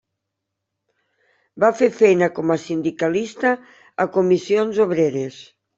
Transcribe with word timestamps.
Va 1.65 1.69
fer 1.83 1.91
feina 1.99 2.31
com 2.39 2.55
a 2.57 2.59
sindicalista 2.65 3.55
a 4.07 4.11
Comissions 4.19 4.87
Obreres. 4.89 5.43